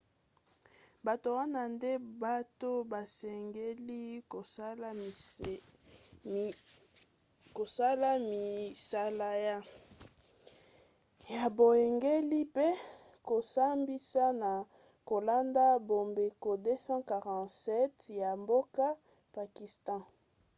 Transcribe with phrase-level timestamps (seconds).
[1.05, 1.91] bato wana nde
[2.23, 4.03] bato basengeli
[7.57, 8.09] kosala
[8.73, 9.29] misala
[11.35, 12.81] ya boyangeli pe ya
[13.29, 14.51] kosambisa na
[15.09, 18.85] kolanda mobeko 247 ya mboka
[19.35, 20.01] pakistan